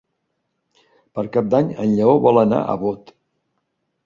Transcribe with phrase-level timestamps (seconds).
[1.19, 3.15] Per Cap d'Any en Lleó vol anar a Bot.